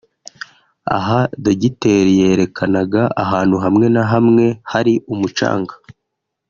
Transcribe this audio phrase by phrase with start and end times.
[0.97, 5.73] aha dogiteri yerekanaga ahantu hamwe na hamwe hari umucanga